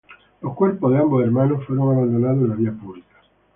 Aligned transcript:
Los 0.41 0.55
cuerpos 0.55 0.91
de 0.91 0.97
ambos 0.97 1.21
hermanos 1.23 1.63
fueron 1.67 1.89
abandonados 1.95 2.39
en 2.39 2.49
la 2.49 2.55
vía 2.55 2.71
pública. 2.73 3.21